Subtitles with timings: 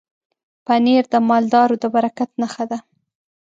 [0.65, 2.79] پنېر د مالدارو د برکت نښه ده.